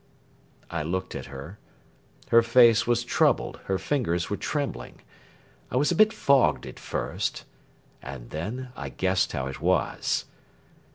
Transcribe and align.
I 0.71 0.81
looked 0.81 1.13
at 1.13 1.27
her 1.27 1.59
her 2.29 2.41
face 2.41 2.87
was 2.87 3.03
troubled, 3.03 3.59
her 3.65 3.77
fingers 3.77 4.31
were 4.31 4.35
trembling. 4.37 5.01
I 5.69 5.75
was 5.77 5.91
a 5.91 5.95
bit 5.95 6.11
fogged 6.11 6.65
at 6.65 6.79
first 6.79 7.45
and 8.01 8.31
then 8.31 8.69
I 8.75 8.89
guessed 8.89 9.33
how 9.33 9.45
it 9.45 9.61
was. 9.61 10.25